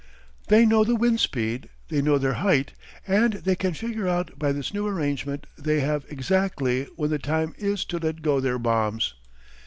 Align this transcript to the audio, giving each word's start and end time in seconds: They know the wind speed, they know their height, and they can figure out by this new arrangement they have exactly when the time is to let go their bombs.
They 0.47 0.65
know 0.65 0.83
the 0.83 0.95
wind 0.95 1.19
speed, 1.19 1.69
they 1.89 2.01
know 2.01 2.17
their 2.17 2.33
height, 2.41 2.73
and 3.05 3.33
they 3.33 3.55
can 3.55 3.75
figure 3.75 4.07
out 4.07 4.31
by 4.39 4.51
this 4.51 4.73
new 4.73 4.87
arrangement 4.87 5.45
they 5.59 5.81
have 5.81 6.05
exactly 6.09 6.85
when 6.95 7.11
the 7.11 7.19
time 7.19 7.53
is 7.59 7.85
to 7.85 7.99
let 7.99 8.23
go 8.23 8.39
their 8.39 8.57
bombs. 8.57 9.13